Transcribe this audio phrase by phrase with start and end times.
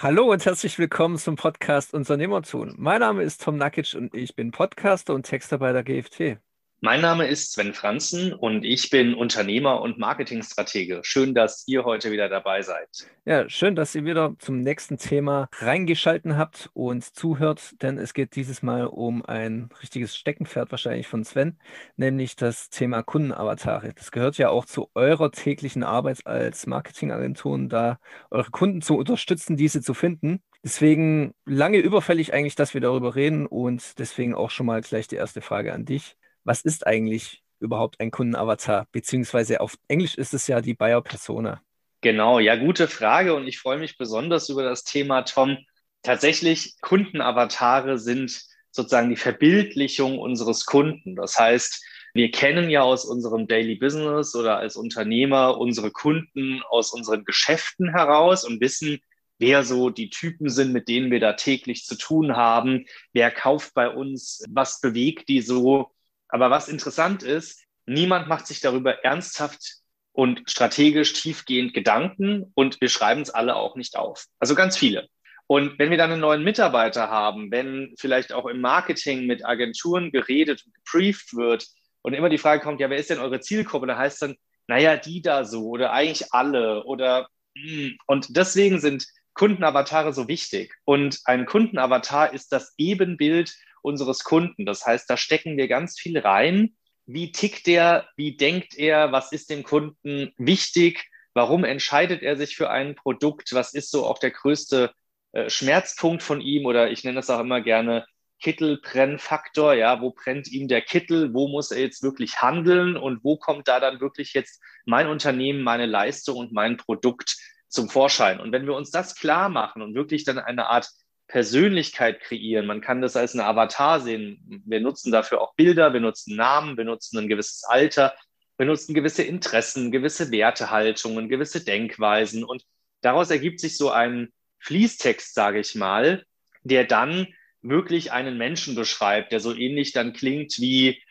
[0.00, 2.72] Hallo und herzlich willkommen zum Podcast Unternehmertun.
[2.78, 6.38] Mein Name ist Tom Nakic und ich bin Podcaster und Texter bei der GFT.
[6.80, 11.00] Mein Name ist Sven Franzen und ich bin Unternehmer und Marketingstratege.
[11.02, 12.88] Schön, dass ihr heute wieder dabei seid.
[13.24, 18.36] Ja, schön, dass ihr wieder zum nächsten Thema reingeschalten habt und zuhört, denn es geht
[18.36, 21.58] dieses Mal um ein richtiges Steckenpferd wahrscheinlich von Sven,
[21.96, 23.92] nämlich das Thema Kundenavatare.
[23.94, 27.98] Das gehört ja auch zu eurer täglichen Arbeit als Marketingagenturen, da
[28.30, 30.44] eure Kunden zu unterstützen, diese zu finden.
[30.62, 35.16] Deswegen lange überfällig eigentlich, dass wir darüber reden und deswegen auch schon mal gleich die
[35.16, 36.16] erste Frage an dich
[36.48, 38.86] was ist eigentlich überhaupt ein Kundenavatar?
[38.90, 41.60] Beziehungsweise auf Englisch ist es ja die Buyer Persona.
[42.00, 45.58] Genau, ja, gute Frage und ich freue mich besonders über das Thema, Tom.
[46.02, 51.16] Tatsächlich, Kundenavatare sind sozusagen die Verbildlichung unseres Kunden.
[51.16, 51.84] Das heißt,
[52.14, 57.90] wir kennen ja aus unserem Daily Business oder als Unternehmer unsere Kunden aus unseren Geschäften
[57.90, 59.00] heraus und wissen,
[59.38, 63.74] wer so die Typen sind, mit denen wir da täglich zu tun haben, wer kauft
[63.74, 65.90] bei uns, was bewegt die so.
[66.28, 69.78] Aber was interessant ist, niemand macht sich darüber ernsthaft
[70.12, 74.26] und strategisch tiefgehend Gedanken und wir schreiben es alle auch nicht auf.
[74.38, 75.08] Also ganz viele.
[75.46, 80.10] Und wenn wir dann einen neuen Mitarbeiter haben, wenn vielleicht auch im Marketing mit Agenturen
[80.10, 81.66] geredet und gebrieft wird
[82.02, 83.86] und immer die Frage kommt, ja, wer ist denn eure Zielgruppe?
[83.86, 87.96] Da heißt dann, naja, die da so oder eigentlich alle oder hm.
[88.06, 90.74] und deswegen sind Kundenavatare so wichtig.
[90.84, 94.66] Und ein Kundenavatar ist das Ebenbild unseres Kunden.
[94.66, 96.76] Das heißt, da stecken wir ganz viel rein.
[97.06, 98.08] Wie tickt er?
[98.16, 99.12] Wie denkt er?
[99.12, 101.08] Was ist dem Kunden wichtig?
[101.34, 103.52] Warum entscheidet er sich für ein Produkt?
[103.52, 104.92] Was ist so auch der größte
[105.32, 106.66] äh, Schmerzpunkt von ihm?
[106.66, 108.04] Oder ich nenne das auch immer gerne
[108.40, 109.74] Kittelbrennfaktor.
[109.74, 111.34] Ja, wo brennt ihm der Kittel?
[111.34, 112.96] Wo muss er jetzt wirklich handeln?
[112.96, 117.36] Und wo kommt da dann wirklich jetzt mein Unternehmen, meine Leistung und mein Produkt
[117.68, 118.40] zum Vorschein?
[118.40, 120.88] Und wenn wir uns das klar machen und wirklich dann eine Art
[121.28, 122.66] Persönlichkeit kreieren.
[122.66, 124.62] Man kann das als eine Avatar sehen.
[124.66, 128.14] Wir nutzen dafür auch Bilder, wir nutzen Namen, wir nutzen ein gewisses Alter,
[128.56, 132.44] wir nutzen gewisse Interessen, gewisse Wertehaltungen, gewisse Denkweisen.
[132.44, 132.64] Und
[133.02, 136.24] daraus ergibt sich so ein Fließtext, sage ich mal,
[136.62, 137.28] der dann
[137.60, 141.02] wirklich einen Menschen beschreibt, der so ähnlich dann klingt wie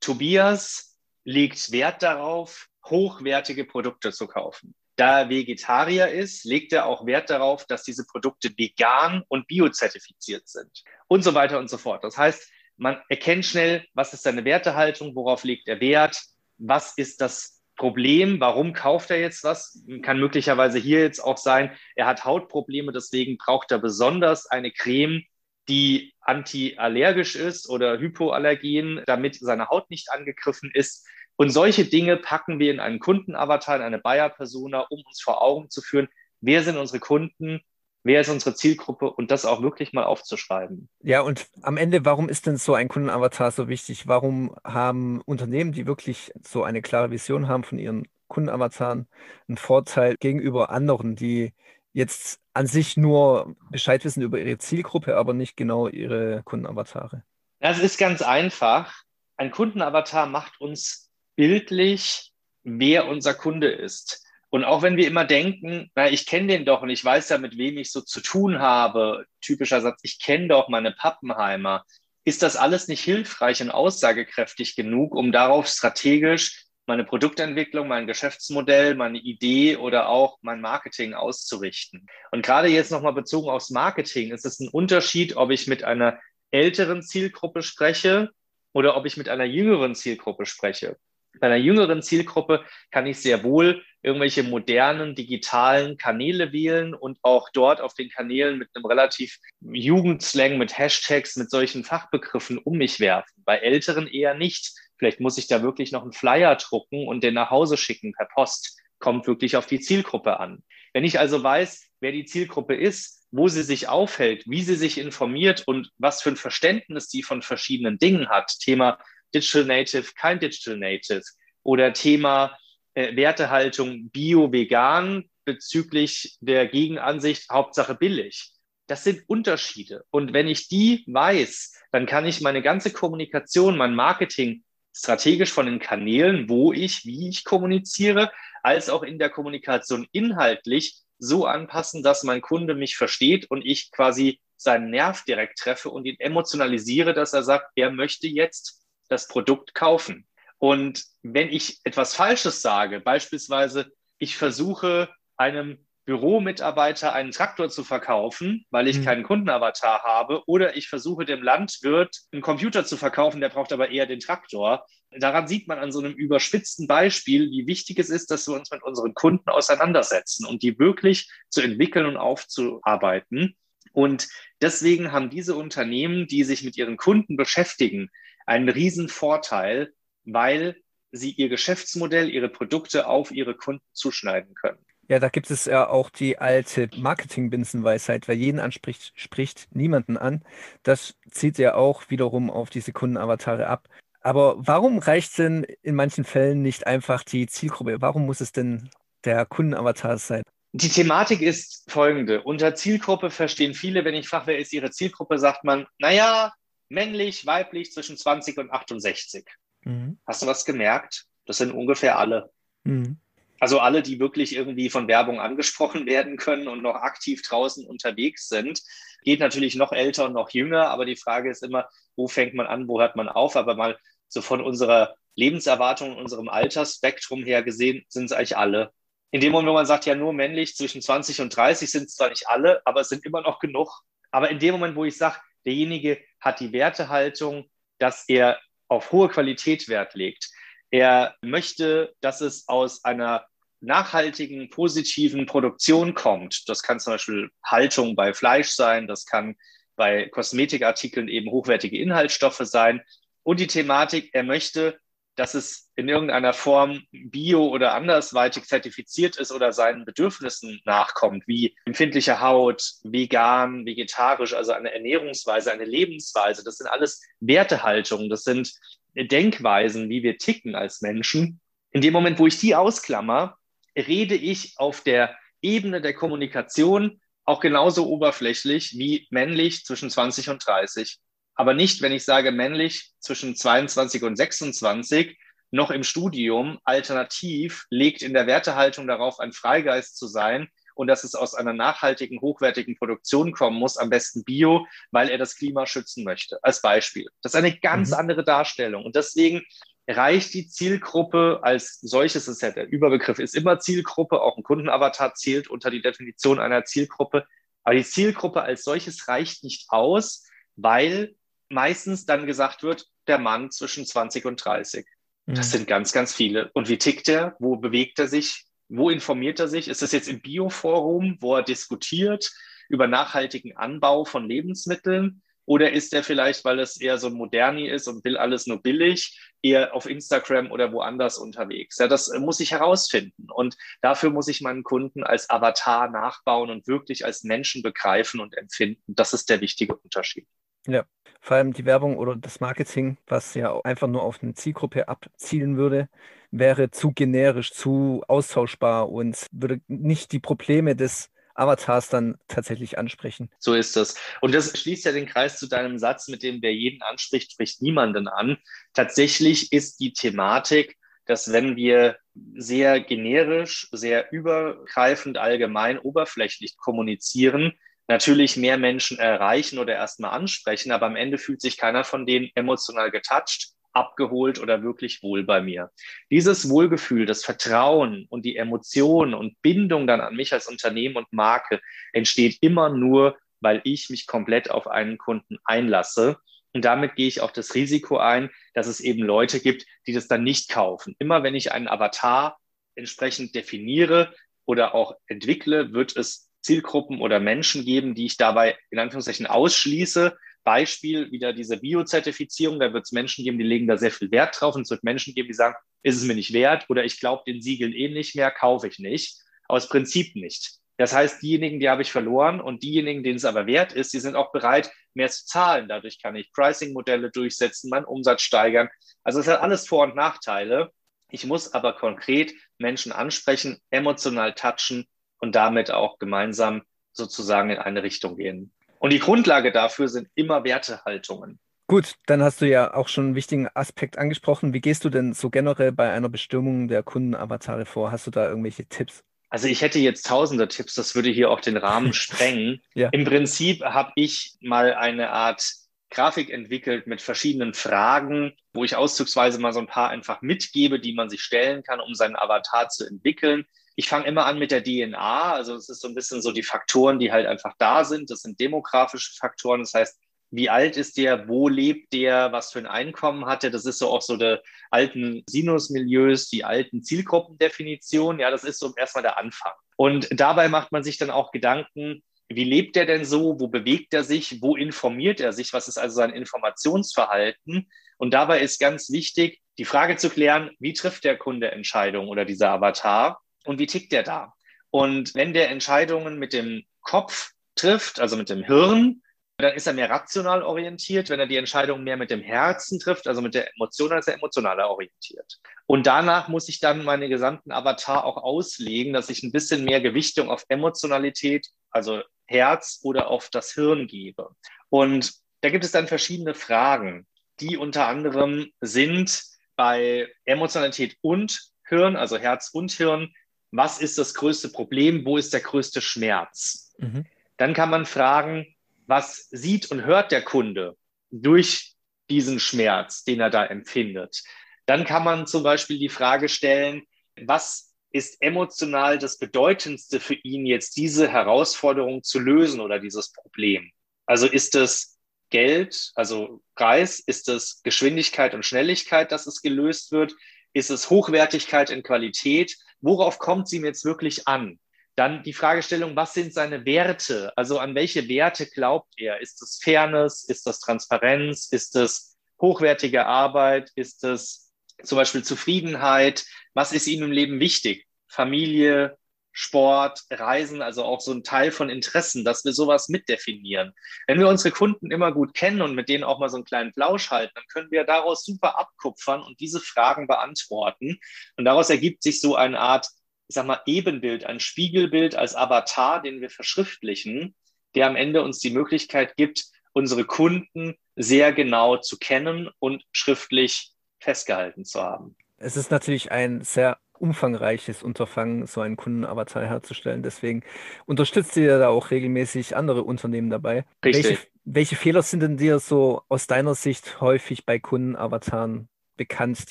[0.00, 4.74] Tobias legt Wert darauf, hochwertige Produkte zu kaufen.
[4.96, 10.48] Da er Vegetarier ist, legt er auch Wert darauf, dass diese Produkte vegan und biozertifiziert
[10.48, 12.04] sind und so weiter und so fort.
[12.04, 16.20] Das heißt, man erkennt schnell, was ist seine Wertehaltung, worauf legt er Wert,
[16.58, 19.84] was ist das Problem, warum kauft er jetzt was?
[20.02, 25.24] Kann möglicherweise hier jetzt auch sein, er hat Hautprobleme, deswegen braucht er besonders eine Creme,
[25.68, 31.06] die antiallergisch ist oder hypoallergen, damit seine Haut nicht angegriffen ist.
[31.36, 35.70] Und solche Dinge packen wir in einen Kundenavatar, in eine Buyer-Persona, um uns vor Augen
[35.70, 36.08] zu führen,
[36.40, 37.60] wer sind unsere Kunden,
[38.04, 40.88] wer ist unsere Zielgruppe und das auch wirklich mal aufzuschreiben.
[41.00, 44.06] Ja, und am Ende, warum ist denn so ein Kundenavatar so wichtig?
[44.06, 49.08] Warum haben Unternehmen, die wirklich so eine klare Vision haben von ihren Kundenavataren,
[49.48, 51.52] einen Vorteil gegenüber anderen, die
[51.92, 57.24] jetzt an sich nur Bescheid wissen über ihre Zielgruppe, aber nicht genau ihre Kundenavatare?
[57.60, 59.02] Das ist ganz einfach.
[59.36, 61.03] Ein Kundenavatar macht uns
[61.36, 64.24] bildlich, wer unser Kunde ist.
[64.50, 67.38] Und auch wenn wir immer denken, na, ich kenne den doch und ich weiß ja,
[67.38, 71.84] mit wem ich so zu tun habe, typischer Satz, ich kenne doch meine Pappenheimer,
[72.24, 78.94] ist das alles nicht hilfreich und aussagekräftig genug, um darauf strategisch meine Produktentwicklung, mein Geschäftsmodell,
[78.94, 82.06] meine Idee oder auch mein Marketing auszurichten.
[82.30, 86.20] Und gerade jetzt nochmal bezogen aufs Marketing, ist es ein Unterschied, ob ich mit einer
[86.50, 88.30] älteren Zielgruppe spreche
[88.72, 90.96] oder ob ich mit einer jüngeren Zielgruppe spreche.
[91.40, 97.48] Bei einer jüngeren Zielgruppe kann ich sehr wohl irgendwelche modernen digitalen Kanäle wählen und auch
[97.52, 103.00] dort auf den Kanälen mit einem relativ Jugendslang, mit Hashtags, mit solchen Fachbegriffen um mich
[103.00, 103.42] werfen.
[103.44, 104.72] Bei älteren eher nicht.
[104.98, 108.26] Vielleicht muss ich da wirklich noch einen Flyer drucken und den nach Hause schicken per
[108.26, 108.78] Post.
[108.98, 110.62] Kommt wirklich auf die Zielgruppe an.
[110.92, 114.98] Wenn ich also weiß, wer die Zielgruppe ist, wo sie sich aufhält, wie sie sich
[114.98, 118.98] informiert und was für ein Verständnis sie von verschiedenen Dingen hat, Thema
[119.34, 121.22] Digital Native, kein Digital Native
[121.62, 122.56] oder Thema
[122.94, 128.50] äh, Wertehaltung Bio-Vegan bezüglich der Gegenansicht Hauptsache billig.
[128.86, 130.04] Das sind Unterschiede.
[130.10, 134.62] Und wenn ich die weiß, dann kann ich meine ganze Kommunikation, mein Marketing
[134.94, 138.30] strategisch von den Kanälen, wo ich, wie ich kommuniziere,
[138.62, 143.90] als auch in der Kommunikation inhaltlich so anpassen, dass mein Kunde mich versteht und ich
[143.90, 148.83] quasi seinen Nerv direkt treffe und ihn emotionalisiere, dass er sagt, er möchte jetzt
[149.14, 150.26] das Produkt kaufen.
[150.58, 158.66] Und wenn ich etwas Falsches sage, beispielsweise, ich versuche einem Büromitarbeiter einen Traktor zu verkaufen,
[158.70, 159.04] weil ich mhm.
[159.04, 163.88] keinen Kundenavatar habe, oder ich versuche dem Landwirt einen Computer zu verkaufen, der braucht aber
[163.88, 164.84] eher den Traktor.
[165.10, 168.70] Daran sieht man an so einem überspitzten Beispiel, wie wichtig es ist, dass wir uns
[168.70, 173.56] mit unseren Kunden auseinandersetzen und die wirklich zu entwickeln und aufzuarbeiten.
[173.92, 174.28] Und
[174.60, 178.10] deswegen haben diese Unternehmen, die sich mit ihren Kunden beschäftigen,
[178.46, 179.92] einen riesen Vorteil,
[180.24, 180.76] weil
[181.12, 184.78] sie ihr Geschäftsmodell, ihre Produkte auf ihre Kunden zuschneiden können.
[185.08, 190.42] Ja, da gibt es ja auch die alte Marketing-Binsenweisheit, wer jeden anspricht, spricht niemanden an.
[190.82, 193.88] Das zieht ja auch wiederum auf diese Kundenavatare ab.
[194.22, 198.00] Aber warum reicht denn in manchen Fällen nicht einfach die Zielgruppe?
[198.00, 198.88] Warum muss es denn
[199.24, 200.42] der Kundenavatar sein?
[200.72, 202.42] Die Thematik ist folgende.
[202.42, 206.52] Unter Zielgruppe verstehen viele, wenn ich frage, wer ist ihre Zielgruppe, sagt man, naja,
[206.88, 209.44] männlich, weiblich zwischen 20 und 68.
[209.82, 210.18] Mhm.
[210.26, 211.26] Hast du was gemerkt?
[211.46, 212.50] Das sind ungefähr alle.
[212.84, 213.18] Mhm.
[213.60, 218.48] Also alle, die wirklich irgendwie von Werbung angesprochen werden können und noch aktiv draußen unterwegs
[218.48, 218.82] sind.
[219.22, 222.66] Geht natürlich noch älter und noch jünger, aber die Frage ist immer, wo fängt man
[222.66, 223.56] an, wo hört man auf?
[223.56, 223.98] Aber mal
[224.28, 228.92] so von unserer Lebenserwartung, unserem Altersspektrum her gesehen, sind es eigentlich alle.
[229.30, 232.14] In dem Moment, wo man sagt, ja, nur männlich zwischen 20 und 30 sind es
[232.14, 234.02] zwar nicht alle, aber es sind immer noch genug.
[234.30, 239.28] Aber in dem Moment, wo ich sage, derjenige hat die Wertehaltung, dass er auf hohe
[239.28, 240.50] Qualität Wert legt.
[240.90, 243.46] Er möchte, dass es aus einer
[243.80, 246.68] nachhaltigen, positiven Produktion kommt.
[246.68, 249.56] Das kann zum Beispiel Haltung bei Fleisch sein, das kann
[249.96, 253.02] bei Kosmetikartikeln eben hochwertige Inhaltsstoffe sein.
[253.42, 254.98] Und die Thematik, er möchte,
[255.36, 261.76] dass es in irgendeiner Form bio oder andersweitig zertifiziert ist oder seinen Bedürfnissen nachkommt, wie
[261.84, 266.62] empfindliche Haut, vegan, vegetarisch, also eine Ernährungsweise, eine Lebensweise.
[266.64, 268.72] Das sind alles Wertehaltungen, das sind
[269.14, 271.60] Denkweisen, wie wir ticken als Menschen.
[271.90, 273.56] In dem Moment, wo ich die ausklammer,
[273.96, 280.66] rede ich auf der Ebene der Kommunikation auch genauso oberflächlich wie männlich zwischen 20 und
[280.66, 281.18] 30
[281.54, 285.38] aber nicht, wenn ich sage männlich zwischen 22 und 26,
[285.70, 291.24] noch im Studium, alternativ legt in der Wertehaltung darauf, ein Freigeist zu sein und dass
[291.24, 295.86] es aus einer nachhaltigen, hochwertigen Produktion kommen muss, am besten Bio, weil er das Klima
[295.86, 297.26] schützen möchte, als Beispiel.
[297.42, 298.18] Das ist eine ganz mhm.
[298.18, 299.04] andere Darstellung.
[299.04, 299.62] Und deswegen
[300.06, 305.34] reicht die Zielgruppe als solches, ist ja der Überbegriff, ist immer Zielgruppe, auch ein Kundenavatar
[305.34, 307.46] zählt unter die Definition einer Zielgruppe.
[307.82, 310.44] Aber die Zielgruppe als solches reicht nicht aus,
[310.76, 311.34] weil
[311.68, 315.06] meistens dann gesagt wird, der Mann zwischen 20 und 30.
[315.46, 315.70] Das mhm.
[315.72, 316.70] sind ganz, ganz viele.
[316.72, 317.56] Und wie tickt er?
[317.58, 318.64] Wo bewegt er sich?
[318.88, 319.88] Wo informiert er sich?
[319.88, 322.50] Ist das jetzt im Bioforum, wo er diskutiert
[322.88, 325.42] über nachhaltigen Anbau von Lebensmitteln?
[325.66, 328.82] Oder ist er vielleicht, weil es eher so ein Moderni ist und will alles nur
[328.82, 331.98] billig, eher auf Instagram oder woanders unterwegs?
[331.98, 333.50] Ja, das muss ich herausfinden.
[333.50, 338.56] Und dafür muss ich meinen Kunden als Avatar nachbauen und wirklich als Menschen begreifen und
[338.58, 339.14] empfinden.
[339.14, 340.46] Das ist der wichtige Unterschied.
[340.86, 341.04] Ja,
[341.40, 345.76] vor allem die Werbung oder das Marketing, was ja einfach nur auf eine Zielgruppe abzielen
[345.76, 346.08] würde,
[346.50, 353.50] wäre zu generisch, zu austauschbar und würde nicht die Probleme des Avatars dann tatsächlich ansprechen.
[353.58, 354.16] So ist das.
[354.40, 357.80] Und das schließt ja den Kreis zu deinem Satz, mit dem wer jeden anspricht, spricht
[357.80, 358.58] niemanden an.
[358.92, 362.16] Tatsächlich ist die Thematik, dass wenn wir
[362.56, 367.72] sehr generisch, sehr übergreifend, allgemein, oberflächlich kommunizieren,
[368.08, 372.50] natürlich mehr Menschen erreichen oder erstmal ansprechen, aber am Ende fühlt sich keiner von denen
[372.54, 375.90] emotional getoucht, abgeholt oder wirklich wohl bei mir.
[376.30, 381.32] Dieses Wohlgefühl, das Vertrauen und die Emotionen und Bindung dann an mich als Unternehmen und
[381.32, 381.80] Marke
[382.12, 386.38] entsteht immer nur, weil ich mich komplett auf einen Kunden einlasse.
[386.72, 390.26] Und damit gehe ich auch das Risiko ein, dass es eben Leute gibt, die das
[390.26, 391.14] dann nicht kaufen.
[391.20, 392.58] Immer wenn ich einen Avatar
[392.96, 394.34] entsprechend definiere
[394.66, 400.36] oder auch entwickle, wird es Zielgruppen oder Menschen geben, die ich dabei in Anführungszeichen ausschließe.
[400.64, 404.58] Beispiel wieder diese Biozertifizierung, da wird es Menschen geben, die legen da sehr viel Wert
[404.58, 407.20] drauf und es wird Menschen geben, die sagen, ist es mir nicht wert oder ich
[407.20, 409.38] glaube den Siegeln eh nicht mehr, kaufe ich nicht.
[409.68, 410.78] Aus Prinzip nicht.
[410.96, 414.20] Das heißt, diejenigen, die habe ich verloren und diejenigen, denen es aber wert ist, die
[414.20, 415.88] sind auch bereit, mehr zu zahlen.
[415.88, 418.88] Dadurch kann ich Pricing-Modelle durchsetzen, meinen Umsatz steigern.
[419.22, 420.92] Also es hat alles Vor- und Nachteile.
[421.30, 425.06] Ich muss aber konkret Menschen ansprechen, emotional touchen
[425.44, 426.82] und damit auch gemeinsam
[427.12, 428.72] sozusagen in eine Richtung gehen.
[428.98, 431.58] Und die Grundlage dafür sind immer Wertehaltungen.
[431.86, 434.72] Gut, dann hast du ja auch schon einen wichtigen Aspekt angesprochen.
[434.72, 438.10] Wie gehst du denn so generell bei einer Bestimmung der Kundenavatare vor?
[438.10, 439.22] Hast du da irgendwelche Tipps?
[439.50, 442.80] Also ich hätte jetzt tausende Tipps, das würde hier auch den Rahmen sprengen.
[442.94, 443.10] ja.
[443.10, 445.62] Im Prinzip habe ich mal eine Art
[446.08, 451.12] Grafik entwickelt mit verschiedenen Fragen, wo ich auszugsweise mal so ein paar einfach mitgebe, die
[451.12, 453.66] man sich stellen kann, um seinen Avatar zu entwickeln.
[453.96, 455.52] Ich fange immer an mit der DNA.
[455.52, 458.30] Also es ist so ein bisschen so die Faktoren, die halt einfach da sind.
[458.30, 459.80] Das sind demografische Faktoren.
[459.80, 460.18] Das heißt,
[460.50, 463.70] wie alt ist der, wo lebt der, was für ein Einkommen hat er.
[463.70, 464.58] Das ist so auch so die
[464.90, 468.40] alten Sinusmilieus, die alten Zielgruppendefinitionen.
[468.40, 469.72] Ja, das ist so erstmal der Anfang.
[469.96, 473.58] Und dabei macht man sich dann auch Gedanken, wie lebt er denn so?
[473.58, 474.60] Wo bewegt er sich?
[474.60, 475.72] Wo informiert er sich?
[475.72, 477.90] Was ist also sein Informationsverhalten?
[478.18, 482.44] Und dabei ist ganz wichtig, die Frage zu klären, wie trifft der Kunde Entscheidungen oder
[482.44, 484.54] dieser Avatar und wie tickt der da?
[484.90, 489.22] Und wenn der Entscheidungen mit dem Kopf trifft, also mit dem Hirn,
[489.56, 491.30] dann ist er mehr rational orientiert.
[491.30, 494.28] Wenn er die Entscheidung mehr mit dem Herzen trifft, also mit der Emotion, dann ist
[494.28, 495.60] er emotionaler orientiert.
[495.86, 500.00] Und danach muss ich dann meine gesamten Avatar auch auslegen, dass ich ein bisschen mehr
[500.00, 504.50] Gewichtung auf Emotionalität, also Herz oder auf das Hirn gebe.
[504.90, 507.26] Und da gibt es dann verschiedene Fragen,
[507.60, 509.42] die unter anderem sind
[509.76, 513.32] bei Emotionalität und Hirn, also Herz und Hirn,
[513.76, 516.92] was ist das größte Problem, wo ist der größte Schmerz?
[516.98, 517.26] Mhm.
[517.56, 518.74] Dann kann man fragen,
[519.06, 520.96] was sieht und hört der Kunde
[521.30, 521.94] durch
[522.30, 524.42] diesen Schmerz, den er da empfindet.
[524.86, 527.02] Dann kann man zum Beispiel die Frage stellen,
[527.42, 533.90] was ist emotional das Bedeutendste für ihn, jetzt diese Herausforderung zu lösen oder dieses Problem?
[534.24, 535.18] Also ist es
[535.50, 540.34] Geld, also Preis, ist es Geschwindigkeit und Schnelligkeit, dass es gelöst wird?
[540.72, 542.76] Ist es Hochwertigkeit in Qualität?
[543.04, 544.78] Worauf kommt sie ihm jetzt wirklich an?
[545.14, 547.52] Dann die Fragestellung, was sind seine Werte?
[547.54, 549.42] Also an welche Werte glaubt er?
[549.42, 550.44] Ist es Fairness?
[550.44, 551.68] Ist das Transparenz?
[551.70, 553.92] Ist es hochwertige Arbeit?
[553.94, 556.46] Ist es zum Beispiel Zufriedenheit?
[556.72, 558.06] Was ist ihm im Leben wichtig?
[558.26, 559.18] Familie,
[559.56, 563.92] Sport, Reisen, also auch so ein Teil von Interessen, dass wir sowas mitdefinieren.
[564.26, 566.92] Wenn wir unsere Kunden immer gut kennen und mit denen auch mal so einen kleinen
[566.92, 571.18] Plausch halten, dann können wir daraus super abkupfern und diese Fragen beantworten.
[571.56, 573.08] Und daraus ergibt sich so eine Art
[573.48, 577.54] ich sag mal, Ebenbild, ein Spiegelbild als Avatar, den wir verschriftlichen,
[577.94, 583.92] der am Ende uns die Möglichkeit gibt, unsere Kunden sehr genau zu kennen und schriftlich
[584.18, 585.36] festgehalten zu haben.
[585.56, 590.22] Es ist natürlich ein sehr umfangreiches Unterfangen, so einen Kundenavatar herzustellen.
[590.22, 590.62] Deswegen
[591.06, 593.86] unterstützt ihr da auch regelmäßig andere Unternehmen dabei.
[594.04, 594.24] Richtig.
[594.24, 599.70] Welche, welche Fehler sind denn dir so aus deiner Sicht häufig bei Kundenavataren bekannt,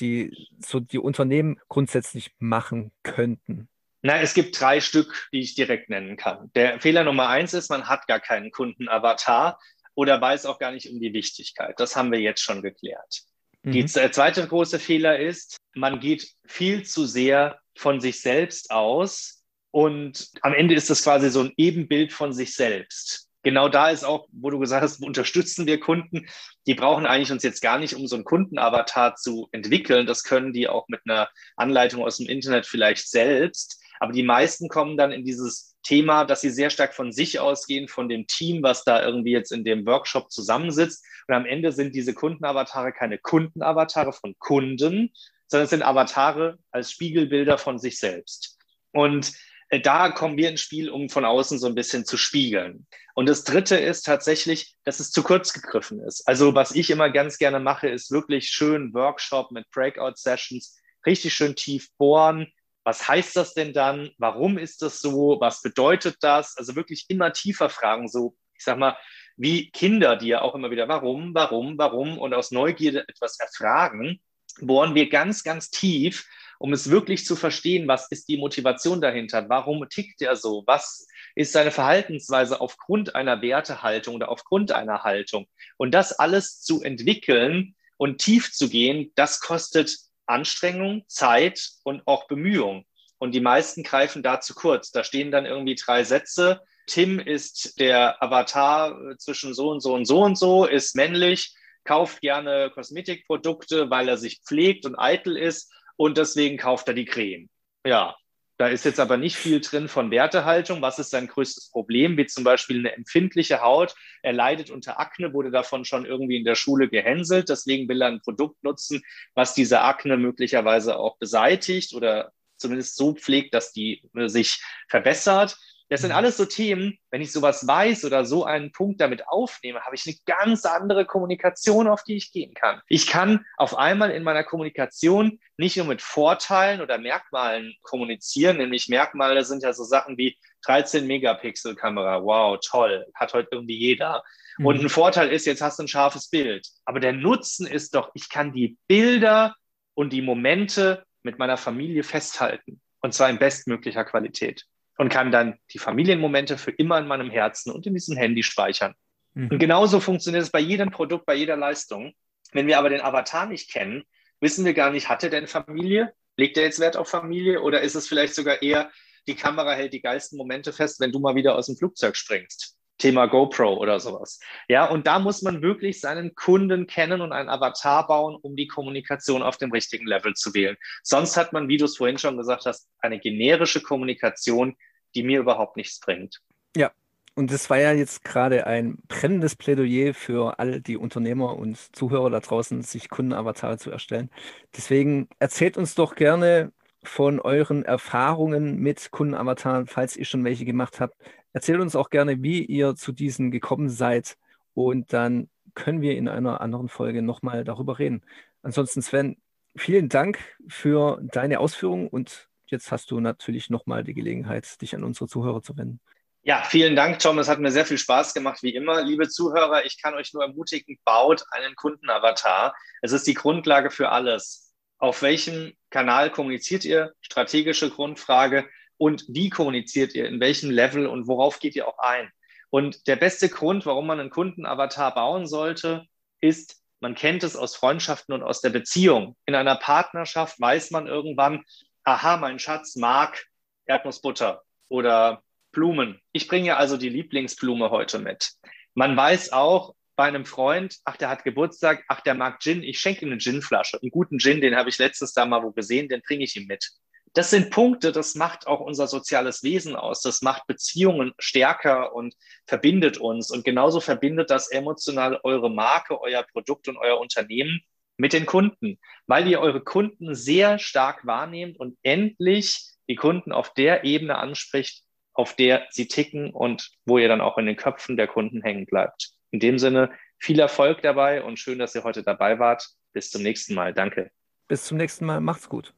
[0.00, 3.68] die so die Unternehmen grundsätzlich machen könnten?
[4.02, 6.50] Na, es gibt drei Stück, die ich direkt nennen kann.
[6.56, 9.60] Der Fehler Nummer eins ist, man hat gar keinen Kundenavatar
[9.94, 11.78] oder weiß auch gar nicht um die Wichtigkeit.
[11.78, 13.22] Das haben wir jetzt schon geklärt.
[13.64, 13.72] Mhm.
[13.72, 19.42] Die, der zweite große Fehler ist, man geht viel zu sehr von sich selbst aus
[19.72, 24.02] und am Ende ist das quasi so ein Ebenbild von sich selbst genau da ist
[24.02, 26.26] auch, wo du gesagt hast, unterstützen wir Kunden.
[26.66, 30.06] Die brauchen eigentlich uns jetzt gar nicht, um so einen Kundenavatar zu entwickeln.
[30.06, 33.80] Das können die auch mit einer Anleitung aus dem Internet vielleicht selbst.
[34.04, 37.88] Aber die meisten kommen dann in dieses Thema, dass sie sehr stark von sich ausgehen,
[37.88, 41.02] von dem Team, was da irgendwie jetzt in dem Workshop zusammensitzt.
[41.26, 45.10] Und am Ende sind diese Kundenavatare keine Kundenavatare von Kunden,
[45.46, 48.58] sondern es sind Avatare als Spiegelbilder von sich selbst.
[48.92, 49.32] Und
[49.70, 52.86] äh, da kommen wir ins Spiel, um von außen so ein bisschen zu spiegeln.
[53.14, 56.28] Und das Dritte ist tatsächlich, dass es zu kurz gegriffen ist.
[56.28, 61.56] Also was ich immer ganz gerne mache, ist wirklich schön Workshop mit Breakout-Sessions, richtig schön
[61.56, 62.52] tief bohren.
[62.84, 64.10] Was heißt das denn dann?
[64.18, 65.38] Warum ist das so?
[65.40, 66.56] Was bedeutet das?
[66.56, 68.96] Also wirklich immer tiefer fragen, so, ich sag mal,
[69.36, 74.20] wie Kinder, die ja auch immer wieder, warum, warum, warum und aus Neugierde etwas erfragen,
[74.60, 76.26] bohren wir ganz, ganz tief
[76.58, 81.06] um es wirklich zu verstehen, was ist die Motivation dahinter, warum tickt er so, was
[81.34, 85.46] ist seine Verhaltensweise aufgrund einer Wertehaltung oder aufgrund einer Haltung.
[85.76, 89.94] Und das alles zu entwickeln und tief zu gehen, das kostet
[90.26, 92.84] Anstrengung, Zeit und auch Bemühung.
[93.18, 94.90] Und die meisten greifen da zu kurz.
[94.90, 96.60] Da stehen dann irgendwie drei Sätze.
[96.86, 101.54] Tim ist der Avatar zwischen so und so und so und so, ist männlich,
[101.84, 107.06] kauft gerne Kosmetikprodukte, weil er sich pflegt und eitel ist und deswegen kauft er die
[107.06, 107.48] Creme.
[107.86, 108.16] Ja,
[108.56, 110.80] da ist jetzt aber nicht viel drin von Wertehaltung.
[110.80, 112.16] Was ist sein größtes Problem?
[112.16, 113.96] Wie zum Beispiel eine empfindliche Haut.
[114.22, 117.48] Er leidet unter Akne, wurde davon schon irgendwie in der Schule gehänselt.
[117.48, 119.02] Deswegen will er ein Produkt nutzen,
[119.34, 125.56] was diese Akne möglicherweise auch beseitigt oder zumindest so pflegt, dass die äh, sich verbessert.
[125.94, 129.80] Das sind alles so Themen, wenn ich sowas weiß oder so einen Punkt damit aufnehme,
[129.82, 132.80] habe ich eine ganz andere Kommunikation, auf die ich gehen kann.
[132.88, 138.88] Ich kann auf einmal in meiner Kommunikation nicht nur mit Vorteilen oder Merkmalen kommunizieren, nämlich
[138.88, 144.24] Merkmale sind ja so Sachen wie 13 Megapixel Kamera, wow, toll, hat heute irgendwie jeder.
[144.58, 144.66] Mhm.
[144.66, 146.66] Und ein Vorteil ist, jetzt hast du ein scharfes Bild.
[146.84, 149.54] Aber der Nutzen ist doch, ich kann die Bilder
[149.94, 152.80] und die Momente mit meiner Familie festhalten.
[153.00, 154.64] und zwar in bestmöglicher Qualität
[154.96, 158.94] und kann dann die Familienmomente für immer in meinem Herzen und in diesem Handy speichern.
[159.34, 159.48] Mhm.
[159.48, 162.12] Und genauso funktioniert es bei jedem Produkt, bei jeder Leistung.
[162.52, 164.04] Wenn wir aber den Avatar nicht kennen,
[164.40, 166.12] wissen wir gar nicht, hat er denn Familie?
[166.36, 168.90] Legt er jetzt Wert auf Familie oder ist es vielleicht sogar eher,
[169.26, 172.73] die Kamera hält die geilsten Momente fest, wenn du mal wieder aus dem Flugzeug springst?
[172.98, 174.40] Thema GoPro oder sowas.
[174.68, 178.68] Ja, und da muss man wirklich seinen Kunden kennen und einen Avatar bauen, um die
[178.68, 180.76] Kommunikation auf dem richtigen Level zu wählen.
[181.02, 184.76] Sonst hat man, wie du es vorhin schon gesagt hast, eine generische Kommunikation,
[185.14, 186.40] die mir überhaupt nichts bringt.
[186.76, 186.92] Ja,
[187.34, 192.30] und das war ja jetzt gerade ein brennendes Plädoyer für all die Unternehmer und Zuhörer
[192.30, 194.30] da draußen, sich Kundenavatare zu erstellen.
[194.76, 196.72] Deswegen erzählt uns doch gerne
[197.02, 201.16] von euren Erfahrungen mit Kundenavataren, falls ihr schon welche gemacht habt.
[201.54, 204.36] Erzählt uns auch gerne, wie ihr zu diesen gekommen seid.
[204.74, 208.22] Und dann können wir in einer anderen Folge nochmal darüber reden.
[208.62, 209.36] Ansonsten, Sven,
[209.76, 215.04] vielen Dank für deine Ausführungen und jetzt hast du natürlich nochmal die Gelegenheit, dich an
[215.04, 216.00] unsere Zuhörer zu wenden.
[216.42, 217.38] Ja, vielen Dank, Tom.
[217.38, 219.02] Es hat mir sehr viel Spaß gemacht, wie immer.
[219.02, 222.74] Liebe Zuhörer, ich kann euch nur ermutigen, baut einen Kundenavatar.
[223.00, 224.74] Es ist die Grundlage für alles.
[224.98, 227.14] Auf welchem Kanal kommuniziert ihr?
[227.20, 228.68] Strategische Grundfrage.
[228.96, 230.28] Und wie kommuniziert ihr?
[230.28, 232.30] In welchem Level und worauf geht ihr auch ein?
[232.70, 236.06] Und der beste Grund, warum man einen Kundenavatar bauen sollte,
[236.40, 239.36] ist, man kennt es aus Freundschaften und aus der Beziehung.
[239.46, 241.64] In einer Partnerschaft weiß man irgendwann,
[242.04, 243.44] aha, mein Schatz mag
[243.86, 246.20] Erdnussbutter oder Blumen.
[246.32, 248.52] Ich bringe also die Lieblingsblume heute mit.
[248.94, 253.00] Man weiß auch bei einem Freund, ach, der hat Geburtstag, ach, der mag Gin, ich
[253.00, 254.00] schenke ihm eine Ginflasche.
[254.00, 256.66] Einen guten Gin, den habe ich letztes Jahr mal wo gesehen, den bringe ich ihm
[256.66, 256.88] mit.
[257.34, 260.20] Das sind Punkte, das macht auch unser soziales Wesen aus.
[260.22, 262.34] Das macht Beziehungen stärker und
[262.66, 263.50] verbindet uns.
[263.50, 267.80] Und genauso verbindet das emotional eure Marke, euer Produkt und euer Unternehmen
[268.16, 273.74] mit den Kunden, weil ihr eure Kunden sehr stark wahrnehmt und endlich die Kunden auf
[273.74, 278.16] der Ebene anspricht, auf der sie ticken und wo ihr dann auch in den Köpfen
[278.16, 279.32] der Kunden hängen bleibt.
[279.50, 282.88] In dem Sinne, viel Erfolg dabei und schön, dass ihr heute dabei wart.
[283.12, 283.92] Bis zum nächsten Mal.
[283.92, 284.30] Danke.
[284.68, 285.40] Bis zum nächsten Mal.
[285.40, 285.94] Macht's gut.